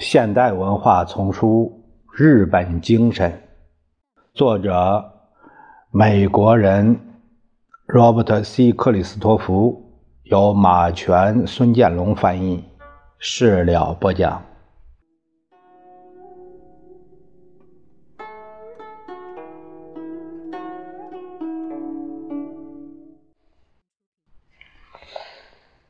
[0.00, 1.70] 现代文化丛书
[2.16, 3.30] 《日本精神》，
[4.32, 5.04] 作者
[5.90, 6.98] 美国人
[7.86, 8.72] Robert C.
[8.72, 9.78] 克里斯托弗，
[10.22, 12.64] 由马全、孙建龙翻译，
[13.18, 14.42] 事了播讲。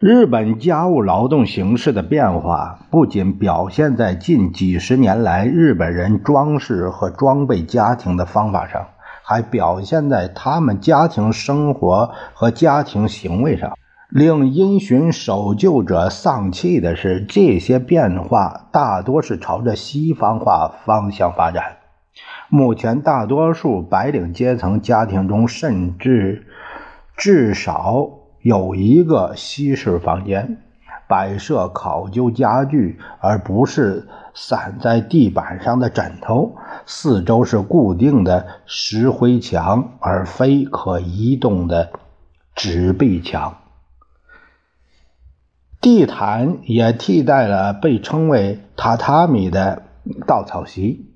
[0.00, 8.86] 日本家务劳动形式的变化，不仅表现在近几十年来日本人装饰和装备家庭的方法上，
[9.22, 13.76] 还表现在他们家庭生活和家庭行为上。
[14.08, 21.76] 令因循守旧者丧气的是，这些变化大多是朝着西方化方向发展。
[22.48, 26.46] 目前，大多数白领阶层家庭中，甚至
[27.18, 28.12] 至少。
[28.42, 30.58] 有一个西式房间，
[31.06, 36.56] 摆设考究家具，而不是散在地板上的枕头。
[36.86, 41.90] 四周是固定的石灰墙，而非可移动的
[42.54, 43.58] 纸壁墙。
[45.80, 49.82] 地毯也替代了被称为榻榻米的
[50.26, 51.09] 稻草席。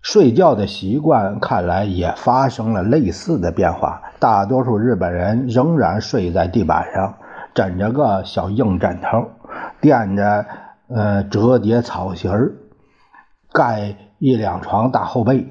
[0.00, 4.02] 睡觉的习惯看来也发生了类似的变化。
[4.18, 7.14] 大多数日本人仍然睡在地板上，
[7.54, 9.28] 枕着个小硬枕头，
[9.80, 10.46] 垫着
[10.88, 12.52] 呃折叠草席儿，
[13.52, 15.46] 盖一两床大厚被。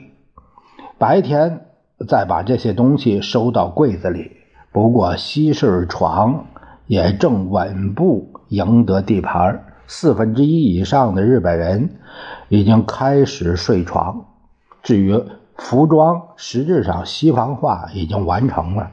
[0.98, 1.68] 白天
[2.08, 4.32] 再把这些东西收到柜子里。
[4.72, 6.46] 不过西式床
[6.88, 11.90] 也正稳步赢得地盘，四分之一以上的日本人
[12.50, 14.26] 已经开始睡床。
[14.88, 15.22] 至于
[15.58, 18.92] 服装，实质上西方化已经完成了。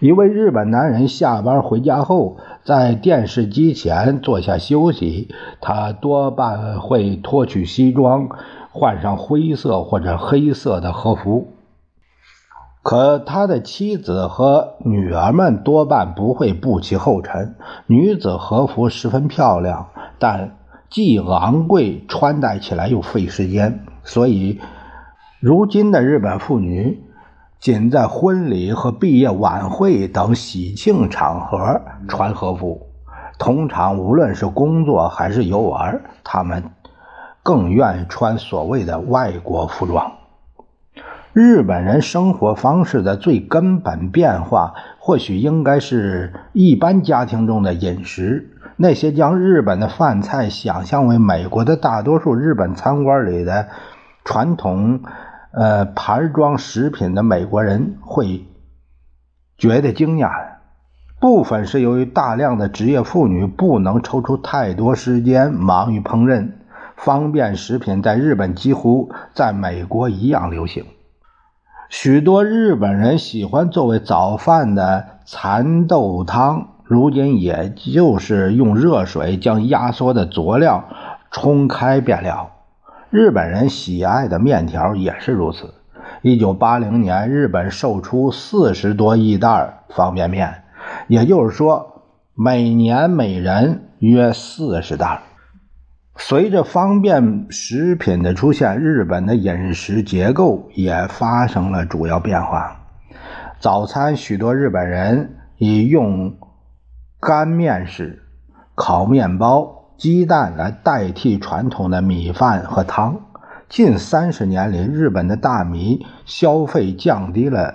[0.00, 8.28] 一位日本男人下班回家后，在电视机前坐下休息，他多半会脱去西装，
[8.72, 11.52] 换上灰色或者黑色的和服。
[12.82, 17.54] 可他的妻子和女儿们多半不会步其后尘。
[17.86, 20.56] 女子和服十分漂亮，但
[20.88, 24.58] 既昂贵，穿戴起来又费时间，所以。
[25.40, 27.02] 如今的日本妇女，
[27.58, 32.88] 仅在婚礼和毕业晚会等喜庆场合穿和服。
[33.38, 36.64] 通常，无论是工作还是游玩，她们
[37.42, 40.12] 更愿意穿所谓的外国服装。
[41.32, 48.50] 日本人生活方式的最根本变化，或许应该是一般家庭中的饮食。
[48.76, 53.68] 那些将日本的饭菜想象为美国的大多数日本餐馆里的
[54.22, 55.00] 传统。
[55.52, 58.46] 呃，盘装食品的美国人会
[59.58, 60.30] 觉得惊讶，
[61.18, 66.52] 部分是由于大量的职业妇女不能抽出太多时间忙于烹饪，
[66.96, 70.84] 方便食品在日本几乎在美国一样流行。
[71.88, 80.84] 许多日本人喜欢作为早饭的蚕豆汤，如今也就是用热水将压缩的佐料
[81.32, 82.52] 冲开便了。
[83.10, 85.74] 日本人喜爱的面条也是如此。
[86.22, 90.62] 一九八零年，日本售出四十多亿袋方便面，
[91.08, 92.04] 也就是说，
[92.36, 95.22] 每年每人约四十袋。
[96.16, 102.76] 随着方便食品的出现，日本的饮食结构也发生了主要变化。
[103.58, 106.36] 早餐，许多日本人以用
[107.18, 108.22] 干面食、
[108.76, 109.79] 烤面包。
[110.00, 113.20] 鸡蛋来代替传统的米饭和汤。
[113.68, 117.74] 近三十年里，日本的大米消费降低了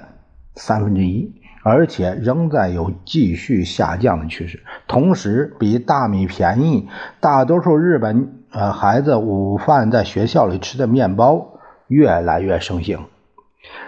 [0.56, 4.64] 三分之一，而且仍在有继续下降的趋势。
[4.88, 13.02] 同时，比大米便宜，大多数日本呃孩子午饭在学校里吃的面包越来越盛行。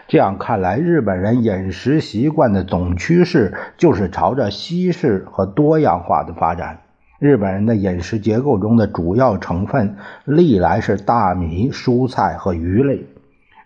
[0.08, 6.82] 这样看来，日本人饮食习惯的总趋势就是朝着西式和多样化的发展。
[7.20, 13.08] 日本人的饮食结构中的主要成分历来是大米、蔬菜和鱼类，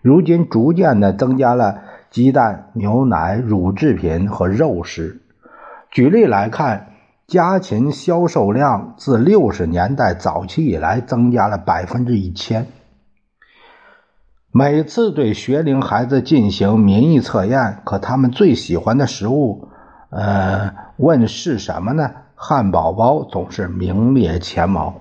[0.00, 5.20] 如今逐渐的增加了鸡蛋、牛奶、乳制品和肉食。
[5.90, 6.94] 举例来看，
[7.26, 12.66] 家禽销售量自六十年代早期以来增加了百分之一千。
[14.50, 19.68] 每次对学龄孩子进行民意测验，可他们最喜欢的食物，
[20.08, 22.10] 呃，问是什么呢？
[22.44, 25.00] 汉堡包总是名列前茅。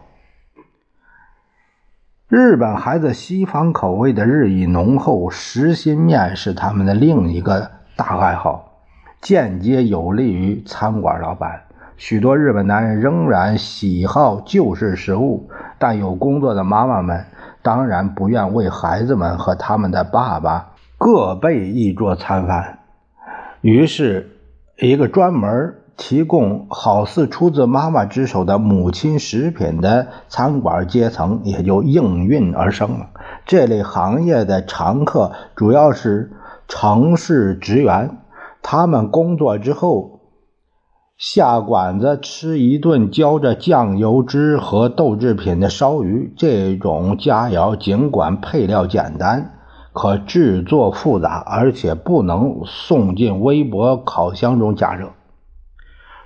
[2.28, 8.84] 日本孩子西方口味的日益浓厚，实心面是他们的另一个大爱好，
[9.22, 11.64] 间接有利于餐馆老板。
[11.98, 15.50] 许多日本男人仍然喜好旧式食物，
[15.80, 17.26] 但有工作的妈妈们
[17.64, 22.78] 当然不愿为孩子们和他们的爸爸各备一桌餐饭。
[23.62, 24.30] 于是，
[24.78, 33.12] 一个专门提供好似出自妈妈之手的母亲食品的餐馆阶层也就应运而生了。
[33.46, 36.32] 这类行业的常客主要是
[36.68, 38.18] 城市职员，
[38.64, 40.22] 他们工作之后。
[41.18, 49.52] 下馆子吃一顿浇着酱油汁和豆制品的烧鱼，这种佳肴尽管配料简单，
[49.94, 55.10] 可制作复杂，而且不能送进微波烤箱中加热。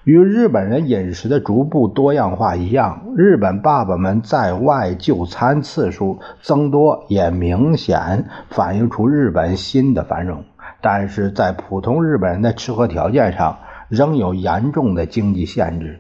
[0.06, 10.44] 与日本人饮食的逐步多样化一样，日本爸爸们在外就餐次数增多，也明显反映出日本新的繁荣。
[10.80, 13.57] 但是在普通日本人的吃喝条件上，
[13.90, 16.00] 仍有严重的经济限制。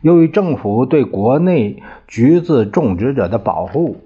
[0.00, 3.98] 由于政府对国内橘子种植者的保护，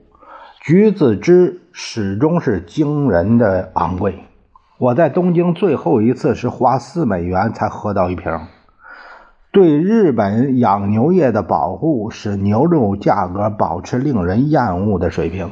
[0.61, 4.19] 橘子汁始终是惊人的昂贵。
[4.79, 8.33] 我在东京最后一次是花四美元才喝到一瓶。
[9.51, 15.51] 对日本养牛业的保护使牛肉价格保持令人厌恶的水平。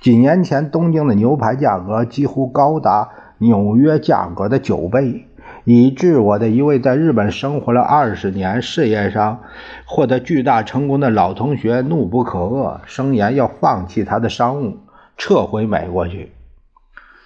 [0.00, 3.08] 几年前，东京的牛排价格几乎高达
[3.38, 5.26] 纽约价格的九倍。
[5.64, 9.40] 以致我的一位在日本生活了二十年、事业上
[9.86, 14.78] 获得巨大成功的老同学怒不可遏，声言要放弃他的商务，
[15.16, 16.32] 撤回美国去。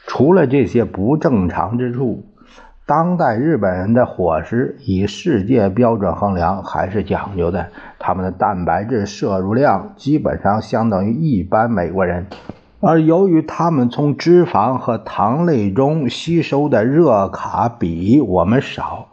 [0.06, 2.24] 除了这些不正常之处，
[2.88, 7.66] 当代日本人的伙食以世界标准衡量还是讲究的，
[7.98, 12.28] 他们的蛋白质摄入量基本上相当于一般美国人。
[12.78, 19.08] 而由于他们从脂肪和糖类中吸收的热卡比我们少，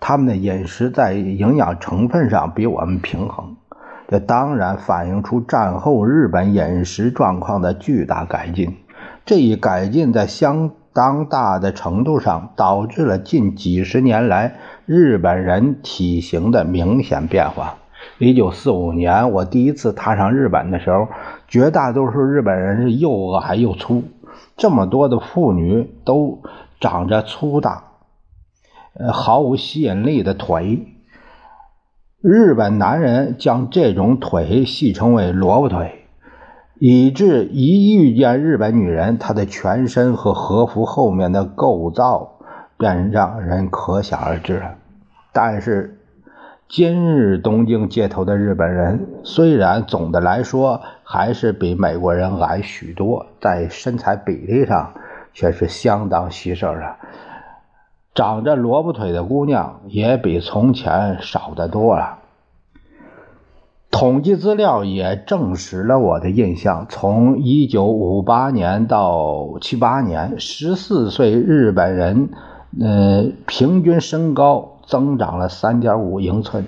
[0.00, 3.56] 他们的饮食在营养成分上比我们平衡。
[4.08, 8.74] 这当然反映出战后日本饮食状况的巨大改进。
[9.26, 14.56] 这一改进在相当大的程度上导致了近几十年来
[14.86, 17.76] 日本人体型的明显变化。
[18.18, 21.08] 一九四五年，我第一次踏上日本的时候。
[21.50, 24.04] 绝大多数日本人是又饿还又粗，
[24.58, 26.42] 这么多的妇女都
[26.78, 27.84] 长着粗大、
[28.92, 30.86] 呃毫无吸引力的腿。
[32.20, 36.04] 日本男人将这种腿戏称为“萝卜腿”，
[36.78, 42.38] 以致一遇见日本女人，她的全身和和服后面的构造
[42.76, 44.74] 便让人可想而知了。
[45.32, 45.94] 但是。
[46.70, 54.92] 今日东京街头的日本人，虽然总的来说还是比美国人矮许多，在身材比例上
[55.32, 56.96] 却是相当稀少的。
[58.14, 62.17] 长着萝卜腿的姑娘也比从前少得多了。
[63.90, 72.30] 统计资料也证实了我的印象：从一九五八年到七八年，十四岁日本人，
[72.80, 74.74] 呃，平均身高。
[74.88, 76.64] 增长了三点五英寸，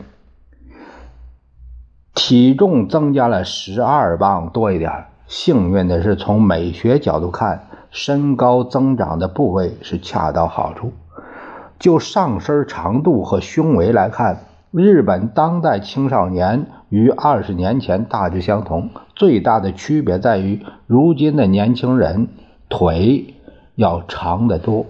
[2.15, 5.07] 体重增加了十二磅多一点。
[5.27, 10.93] 幸运的是，从美学角度看，身高增长的部位是恰到好处。
[11.79, 18.91] 就上身长度和胸围来看，日本当代青少年与二十年前大致相同。
[19.17, 22.29] 最大的区别在于，如今的年轻人
[22.69, 23.35] 腿
[23.75, 24.85] 要长得多。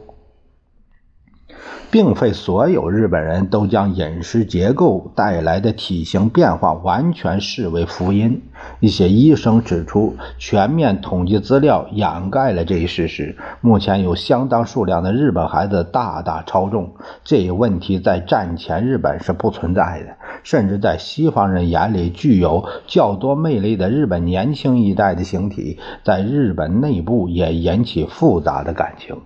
[1.90, 8.42] 并非所有日本人都将饮食结构带来的体型变化完全视为福音。
[8.78, 13.36] 一些医生指出，全面统计资料掩盖了这一事实。
[13.60, 16.94] 目前有相当数量的日本孩子大大超重，
[17.24, 20.16] 这一问题在战前日本是不存在的。
[20.44, 29.16] 甚至在西方人眼里，具有较多魅力的日本年轻一代的形体，在日本内部也引起复杂的感情。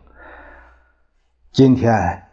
[1.53, 2.24] 今天。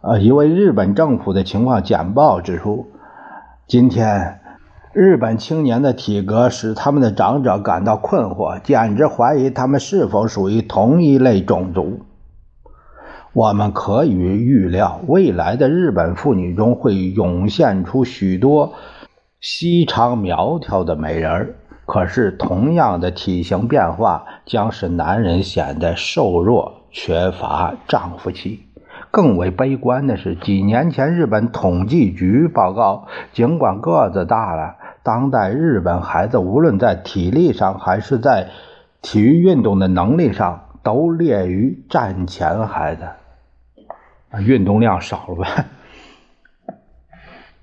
[0.00, 2.86] 呃，一位日本政府的情况简报指出，
[3.66, 4.38] 今天
[4.92, 12.02] 日本青年的体格使他们的长者感到困惑，简直怀疑他们是否属于同一类种族。
[13.32, 18.74] 我们可以预料，未来的日本妇女中会涌现出许多
[19.40, 28.67] 细长苗条的美人儿，可是同样的体型变化将使男人显得瘦弱，缺乏丈夫气。
[29.10, 38.48] 更为悲观的是，几年前日本统计局报告，尽管个子大了，当代日本孩子无论在体力上还是在
[39.00, 43.08] 体育运动的能力上，都劣于战前孩子。
[44.40, 45.64] 运动量少了吧。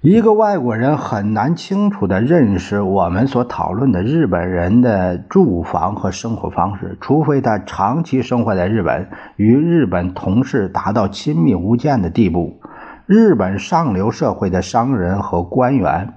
[0.08, 12.62] 一个外国人很难清楚地认识我们所讨论的日本人的住房和生活方式，除非他长期生活在日本，与日本同事达到亲密无间的地步。
[13.08, 16.14] 日本上流社会的商人和官员，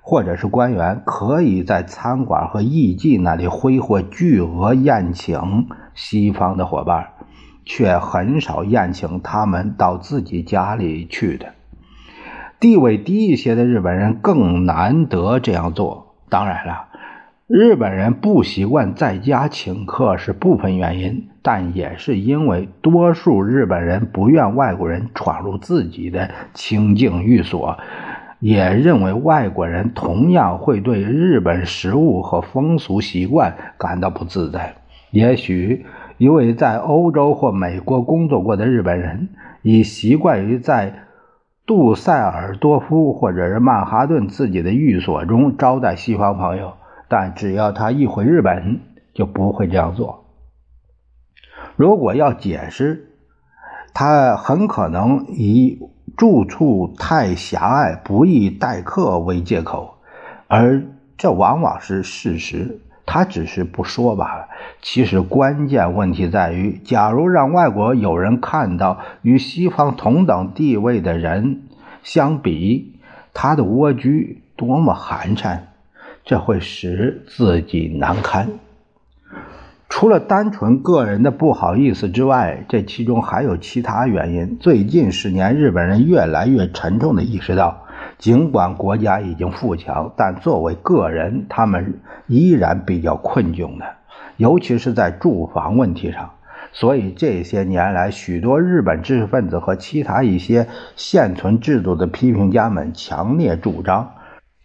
[0.00, 7.08] 或者是官员，可以在餐馆和艺妓那里挥霍巨额宴请西方的伙伴，
[7.64, 11.46] 却很少宴请他们到自己家里去的。
[12.60, 16.14] 地位低一些的日本人更难得这样做。
[16.28, 16.88] 当然了，
[17.46, 27.78] 日本人不习惯在家请客是部分原因，但也是因为多数日本人不愿外国人闯入自己的清净寓所，
[28.40, 34.74] 也认为外国人同样会对日本食物和风俗习惯感到不自在。
[35.10, 35.86] 也许
[36.18, 39.30] 一位在欧洲或美国工作过的日本人
[39.62, 41.06] 已习惯于在。
[41.70, 46.72] 杜塞尔多夫或者是曼哈顿自己的寓所中招待西方朋友，
[47.06, 48.80] 但只要他一回日本，
[49.14, 50.24] 就不会这样做。
[51.76, 53.12] 如果要解释，
[53.94, 55.78] 他很可能以
[56.16, 59.94] 住处太狭隘、不易待客为借口，
[60.48, 60.82] 而
[61.16, 62.80] 这往往是事实。
[63.12, 64.46] 他只是不说罢了。
[64.80, 71.62] 其实关键问题在于，假如让外国友人看到与西方同等地位的人
[72.04, 73.00] 相比，
[73.34, 75.58] 他的蜗居多么寒碜，
[76.24, 78.48] 这会使自己难堪。
[79.88, 84.56] 除了单纯个人的不好意思之外，这其中还有其他原因。
[84.60, 87.86] 最近十年，日本人越来越沉重地意识到。
[88.20, 93.86] 尽管国家已经富强，但作为个人，他们依然比较困窘的，
[94.36, 96.32] 尤其是在住房问题上。
[96.72, 104.12] 所以这些年来，许多日本知识分子和其他一些现存制度的批评家们强烈主张，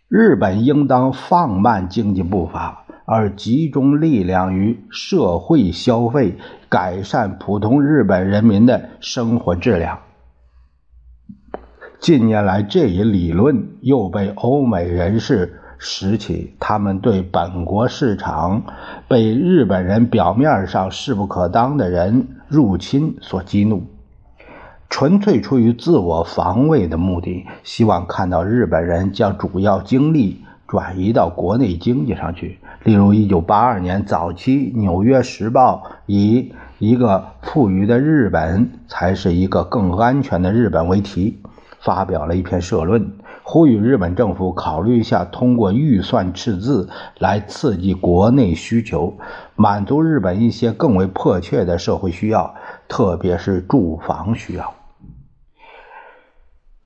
[0.09, 6.35] 日本应当放慢经济步伐，而集中力量于社会消费，
[6.67, 9.99] 改善普通日本人民的生活质量。
[11.99, 18.63] 近年来，这一理论又被欧美人士拾起，他们对本国市场
[19.07, 23.83] 被日本人表面上势不可当的人入侵所激怒，
[24.89, 32.59] 纯粹出于自我防卫的目的，希望看到日本人将主要精力转移到国内经济上去。
[32.83, 41.39] 例如，1982年早期，《纽约时报》以“一个富裕的日本才是一个更安全的日本”为题。
[41.85, 43.13] 发表了一篇社论，
[43.43, 46.89] 呼吁日本政府考虑一下通过预算赤字
[47.19, 49.13] 来刺激国内需求，
[49.55, 52.55] 满足日本一些更为迫切的社会需要，
[52.87, 54.73] 特别是住房需要。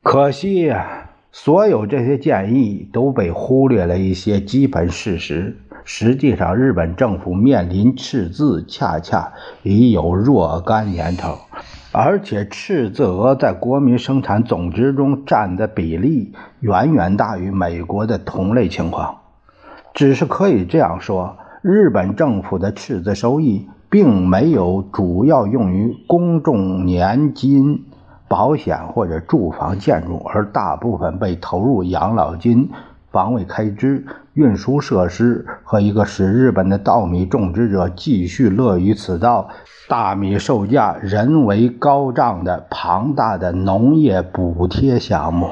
[0.04, 5.56] 可惜呀，所有这些建议都被忽略了一些基本事实。
[5.86, 9.32] 实际上，日本政府面临赤字，恰恰
[9.64, 11.38] 已有若干年头。
[11.92, 19.18] 而且赤字额在国民生产总值中占的比例远远大于美国的同类情况。
[19.94, 27.86] 只是可以这样说，日本政府的赤字收益并没有主要用于公众年金、
[28.28, 32.70] 保险或者住房建筑，而大部分被投入养老金。
[33.12, 39.50] 防卫开支、运输设施和一个使日本的稻米种植者继续乐于此道、
[39.88, 45.50] 大米售价人为高涨的庞大的农业补贴项目。